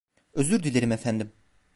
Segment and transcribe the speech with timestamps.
[0.33, 1.31] Özür dilerim efendim.